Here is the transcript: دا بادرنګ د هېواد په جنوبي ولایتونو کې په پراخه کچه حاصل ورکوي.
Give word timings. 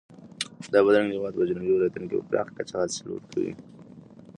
دا 0.71 0.79
بادرنګ 0.85 1.09
د 1.09 1.13
هېواد 1.17 1.33
په 1.37 1.43
جنوبي 1.49 1.71
ولایتونو 1.73 2.07
کې 2.09 2.15
په 2.19 2.27
پراخه 2.29 2.51
کچه 2.57 2.75
حاصل 2.79 3.05
ورکوي. 3.09 3.51